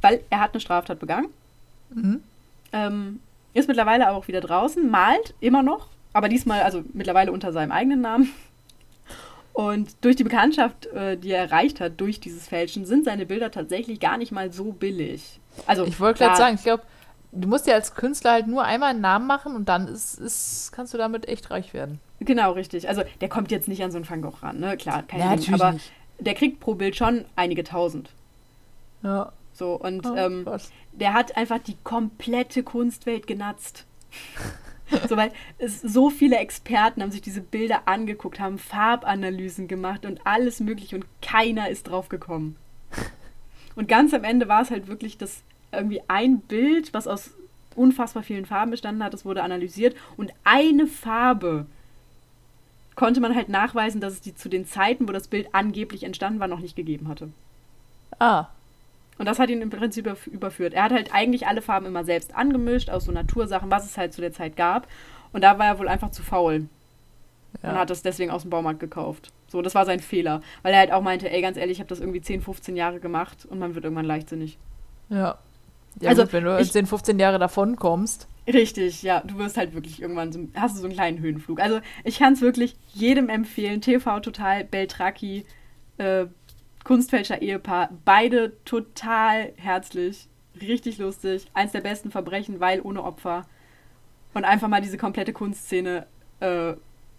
[0.02, 1.30] weil er hat eine Straftat begangen.
[1.90, 2.24] Mhm.
[2.74, 3.20] Ähm,
[3.54, 8.02] ist mittlerweile auch wieder draußen, malt immer noch, aber diesmal, also mittlerweile unter seinem eigenen
[8.02, 8.32] Namen.
[9.54, 13.50] Und durch die Bekanntschaft, äh, die er erreicht hat durch dieses Fälschen, sind seine Bilder
[13.50, 15.40] tatsächlich gar nicht mal so billig.
[15.66, 16.84] Also, ich wollte gerade sagen, ich glaube,
[17.32, 20.72] du musst dir als Künstler halt nur einmal einen Namen machen und dann ist, ist,
[20.74, 22.00] kannst du damit echt reich werden.
[22.20, 22.90] Genau, richtig.
[22.90, 24.76] Also der kommt jetzt nicht an so einen Van Gogh ran, ne?
[24.78, 25.92] Klar, kein ja, Ding, aber nicht.
[26.20, 28.10] Der kriegt pro Bild schon einige tausend.
[29.04, 29.32] Ja.
[29.54, 30.46] So, und oh, ähm,
[30.92, 33.86] der hat einfach die komplette Kunstwelt genatzt.
[35.10, 40.26] so, weil es, so viele Experten haben sich diese Bilder angeguckt, haben Farbanalysen gemacht und
[40.26, 42.56] alles mögliche und keiner ist drauf gekommen.
[43.76, 47.32] Und ganz am Ende war es halt wirklich das irgendwie ein Bild, was aus
[47.76, 51.68] unfassbar vielen Farben bestanden hat, das wurde analysiert und eine Farbe
[52.98, 56.40] konnte man halt nachweisen, dass es die zu den Zeiten, wo das Bild angeblich entstanden
[56.40, 57.30] war, noch nicht gegeben hatte.
[58.20, 58.48] Ah.
[59.20, 60.74] Und das hat ihn im Prinzip überführt.
[60.74, 64.14] Er hat halt eigentlich alle Farben immer selbst angemischt, aus so Natursachen, was es halt
[64.14, 64.88] zu der Zeit gab.
[65.32, 66.68] Und da war er wohl einfach zu faul.
[67.62, 67.70] Ja.
[67.70, 69.32] Und hat das deswegen aus dem Baumarkt gekauft.
[69.48, 70.42] So, das war sein Fehler.
[70.64, 73.00] Weil er halt auch meinte, ey, ganz ehrlich, ich habe das irgendwie 10, 15 Jahre
[73.00, 74.58] gemacht und man wird irgendwann leichtsinnig.
[75.10, 75.38] Ja.
[76.00, 78.28] Ja, also, gut, wenn du ich, 10, 15 Jahre davon kommst.
[78.48, 79.22] Richtig, ja.
[79.22, 81.60] Du wirst halt wirklich irgendwann so, hast du so einen kleinen Höhenflug.
[81.60, 83.82] Also, ich kann es wirklich jedem empfehlen.
[83.82, 85.46] TV Total, Beltraki,
[85.98, 86.26] äh,
[86.84, 90.30] Kunstfälscher Ehepaar, beide total herzlich,
[90.62, 93.46] richtig lustig, eins der besten Verbrechen, weil ohne Opfer.
[94.34, 96.06] Und einfach mal diese komplette Kunstszene
[96.40, 96.74] äh,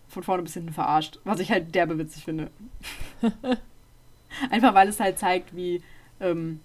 [0.08, 2.50] von vorne bis hinten verarscht, was ich halt derbe witzig finde.
[4.50, 5.82] einfach weil es halt zeigt, wie,
[6.20, 6.60] ähm,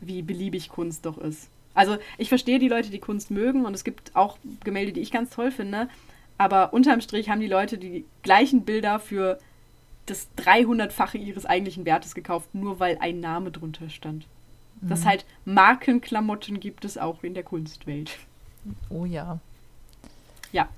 [0.00, 1.48] wie beliebig Kunst doch ist.
[1.74, 5.12] Also ich verstehe die Leute, die Kunst mögen und es gibt auch Gemälde, die ich
[5.12, 5.88] ganz toll finde,
[6.38, 9.38] aber unterm Strich haben die Leute die gleichen Bilder für
[10.06, 14.26] das 300-fache ihres eigentlichen Wertes gekauft, nur weil ein Name drunter stand.
[14.80, 14.88] Mhm.
[14.88, 18.18] Das halt Markenklamotten gibt es auch in der Kunstwelt.
[18.88, 19.38] Oh ja.
[20.52, 20.68] Ja.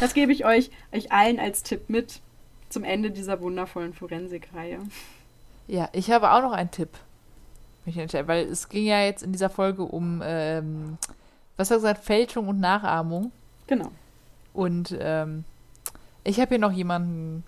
[0.00, 2.20] Das gebe ich euch, euch allen als Tipp mit
[2.68, 4.78] zum Ende dieser wundervollen Forensik-Reihe.
[5.66, 6.90] Ja, ich habe auch noch einen Tipp.
[7.84, 10.98] Weil es ging ja jetzt in dieser Folge um, ähm,
[11.56, 13.32] was hat gesagt, Fälschung und Nachahmung.
[13.66, 13.90] Genau.
[14.52, 15.44] Und ähm,
[16.24, 17.44] ich habe hier noch jemanden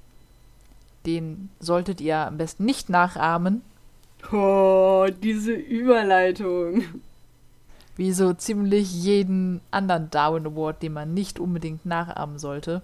[1.07, 3.63] den solltet ihr am besten nicht nachahmen.
[4.33, 6.85] Oh, diese Überleitung.
[7.97, 12.83] Wie so ziemlich jeden anderen Darwin Award, den man nicht unbedingt nachahmen sollte.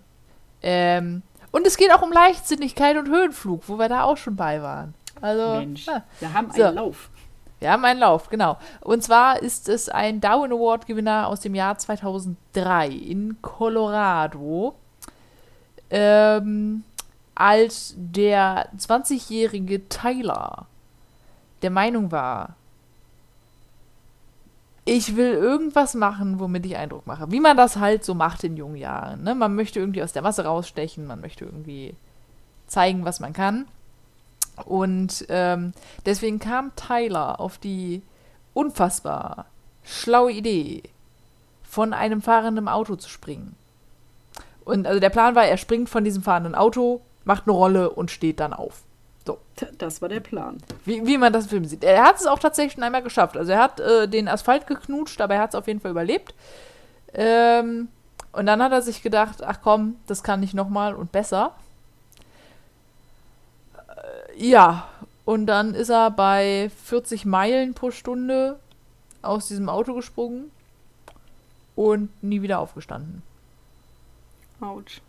[0.63, 4.63] Ähm, und es geht auch um Leichtsinnigkeit und Höhenflug, wo wir da auch schon bei
[4.63, 4.95] waren.
[5.21, 6.63] Also, Mensch, ah, wir haben so.
[6.63, 7.10] einen Lauf.
[7.63, 8.59] Haben einen Lauf, genau.
[8.81, 14.75] Und zwar ist es ein Darwin Award Gewinner aus dem Jahr 2003 in Colorado.
[15.91, 16.85] Ähm,
[17.35, 20.67] als der 20-jährige Tyler
[21.63, 22.57] der Meinung war,
[24.85, 27.31] ich will irgendwas machen, womit ich Eindruck mache.
[27.31, 29.23] Wie man das halt so macht in jungen Jahren.
[29.23, 29.35] Ne?
[29.35, 31.95] Man möchte irgendwie aus der Masse rausstechen, man möchte irgendwie
[32.67, 33.67] zeigen, was man kann.
[34.67, 35.73] Und ähm,
[36.07, 38.03] deswegen kam Tyler auf die
[38.55, 39.47] unfassbar
[39.83, 40.83] schlaue Idee,
[41.63, 43.55] von einem fahrenden Auto zu springen.
[44.65, 48.11] Und also der Plan war, er springt von diesem fahrenden Auto, macht eine Rolle und
[48.11, 48.83] steht dann auf.
[49.27, 49.39] So.
[49.79, 50.59] Das war der Plan.
[50.85, 51.85] Wie, wie man das im Film sieht.
[51.85, 53.37] Er hat es auch tatsächlich schon einmal geschafft.
[53.37, 56.35] Also er hat äh, den Asphalt geknutscht, aber er hat es auf jeden Fall überlebt.
[57.13, 57.89] Ähm,
[58.33, 61.55] und dann hat er sich gedacht, ach komm, das kann ich nochmal und besser.
[64.41, 64.89] Ja,
[65.27, 68.59] und dann ist er bei 40 Meilen pro Stunde
[69.21, 70.51] aus diesem Auto gesprungen
[71.77, 73.21] und nie wieder aufgestanden.
[74.59, 75.03] Autsch.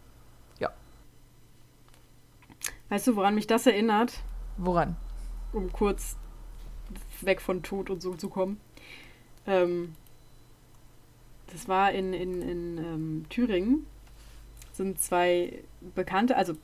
[0.60, 0.70] Ja.
[2.90, 4.20] Weißt du, woran mich das erinnert?
[4.58, 4.98] Woran?
[5.54, 6.18] Um kurz
[7.22, 8.60] weg von Tod und so zu kommen.
[9.48, 9.96] Ähm,
[11.54, 13.86] das war in, in, in ähm, Thüringen.
[14.74, 15.64] Sind zwei
[15.96, 16.58] Bekannte, also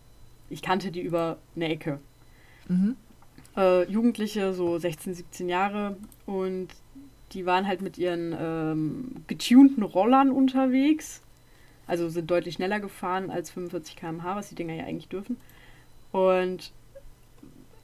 [0.49, 2.01] ich kannte die über eine Ecke.
[2.67, 2.95] Mhm.
[3.55, 5.97] Äh, Jugendliche, so 16, 17 Jahre.
[6.25, 6.69] Und
[7.33, 11.21] die waren halt mit ihren ähm, getunten Rollern unterwegs.
[11.87, 15.37] Also sind deutlich schneller gefahren als 45 km/h, was die Dinger ja eigentlich dürfen.
[16.11, 16.71] Und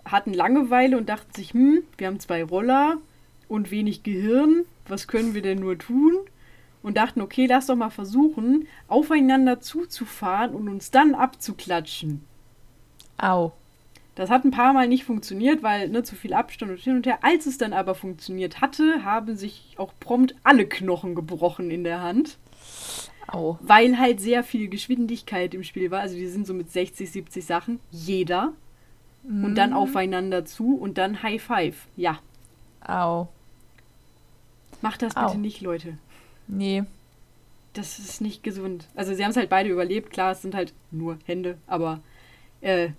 [0.05, 2.97] hatten Langeweile und dachten sich, hm, wir haben zwei Roller
[3.47, 6.13] und wenig Gehirn, was können wir denn nur tun?
[6.81, 12.25] Und dachten, okay, lass doch mal versuchen, aufeinander zuzufahren und uns dann abzuklatschen.
[13.17, 13.53] Au.
[14.15, 17.05] Das hat ein paar Mal nicht funktioniert, weil ne, zu viel Abstand und hin und
[17.05, 17.19] her.
[17.21, 22.01] Als es dann aber funktioniert hatte, haben sich auch prompt alle Knochen gebrochen in der
[22.01, 22.37] Hand.
[23.27, 23.57] Au.
[23.61, 26.01] Weil halt sehr viel Geschwindigkeit im Spiel war.
[26.01, 27.79] Also die sind so mit 60, 70 Sachen.
[27.89, 28.53] Jeder.
[29.25, 31.87] Und dann aufeinander zu und dann High Five.
[31.95, 32.19] Ja.
[32.85, 33.29] Au.
[34.81, 35.27] Macht das Au.
[35.27, 35.97] bitte nicht, Leute.
[36.47, 36.83] Nee.
[37.71, 38.89] Das ist nicht gesund.
[38.95, 40.11] Also sie haben es halt beide überlebt.
[40.11, 42.01] Klar, es sind halt nur Hände, aber
[42.63, 42.89] äh,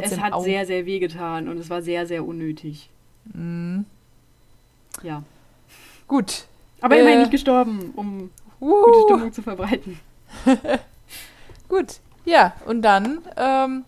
[0.00, 0.40] es hat au.
[0.42, 2.88] sehr, sehr weh getan und es war sehr, sehr unnötig.
[3.32, 3.84] Mhm.
[5.02, 5.22] Ja.
[6.06, 6.44] Gut.
[6.80, 7.00] Aber Äh.
[7.00, 9.98] immerhin nicht gestorben, um gute Uh, Stimmung zu verbreiten.
[11.68, 12.00] gut.
[12.24, 13.84] Ja, und dann ähm,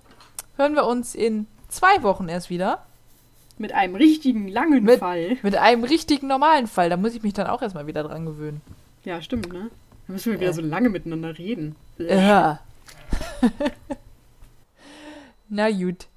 [0.57, 2.85] hören wir uns in zwei Wochen erst wieder
[3.59, 5.37] Mit einem richtigen langen Mit- Fall.
[5.43, 6.91] mit einem richtigen normalen Fall.
[6.91, 8.61] Da muss ich mich dann auch erstmal wieder dran gewöhnen.
[9.05, 9.71] Ja, stimmt, ne?
[10.07, 10.55] Da müssen wir wieder Äh.
[10.55, 11.77] so lange miteinander reden.
[11.99, 12.61] Ja.
[15.49, 16.09] Na gut.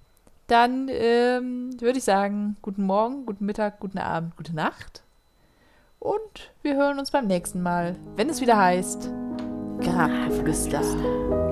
[0.47, 5.03] Dann ähm, würde ich sagen, guten Morgen, guten Mittag, guten Abend, gute Nacht.
[5.99, 9.11] Und wir hören uns beim nächsten Mal, wenn es wieder heißt
[9.81, 11.48] Grabgeflüster.